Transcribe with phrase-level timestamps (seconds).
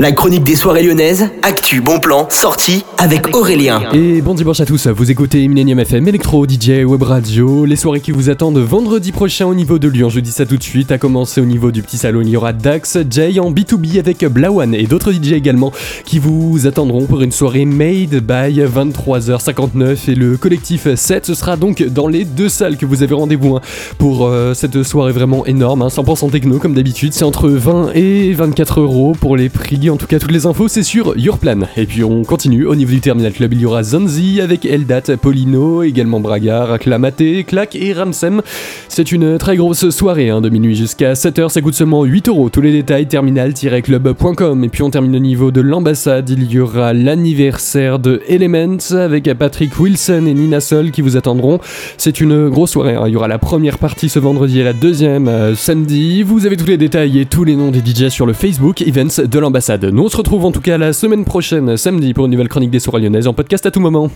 [0.00, 3.82] La chronique des soirées lyonnaises, actu, bon plan, sortie avec Aurélien.
[3.92, 8.00] Et bon dimanche à tous, vous écoutez Millennium FM, Electro, DJ, Web Radio, les soirées
[8.00, 10.90] qui vous attendent vendredi prochain au niveau de Lyon, je dis ça tout de suite,
[10.90, 14.24] à commencer au niveau du petit salon, il y aura Dax, Jay en B2B avec
[14.24, 15.70] Blawan et d'autres DJ également
[16.06, 21.58] qui vous attendront pour une soirée made by 23h59 et le collectif 7, ce sera
[21.58, 23.60] donc dans les deux salles que vous avez rendez-vous hein,
[23.98, 28.32] pour euh, cette soirée vraiment énorme, 100% hein, techno comme d'habitude, c'est entre 20 et
[28.32, 31.60] 24 euros pour les prix en tout cas, toutes les infos, c'est sur Yourplan.
[31.76, 32.66] Et puis on continue.
[32.66, 37.44] Au niveau du Terminal Club, il y aura Zanzi avec Eldat, Polino, également Braga, Clamaté,
[37.44, 38.42] Clac et Ramsem.
[38.88, 41.48] C'est une très grosse soirée, hein, de minuit jusqu'à 7h.
[41.48, 42.50] Ça coûte seulement 8 euros.
[42.50, 44.64] Tous les détails, terminal-club.com.
[44.64, 46.30] Et puis on termine au niveau de l'ambassade.
[46.30, 51.58] Il y aura l'anniversaire de Elements avec Patrick Wilson et Nina Sol qui vous attendront.
[51.96, 52.94] C'est une grosse soirée.
[52.94, 53.04] Hein.
[53.06, 56.22] Il y aura la première partie ce vendredi et la deuxième euh, samedi.
[56.22, 59.24] Vous avez tous les détails et tous les noms des DJ sur le Facebook Events
[59.24, 59.79] de l'ambassade.
[59.82, 62.70] Nous on se retrouve en tout cas la semaine prochaine, samedi, pour une nouvelle chronique
[62.70, 64.10] des soirées lyonnaises en podcast à tout moment.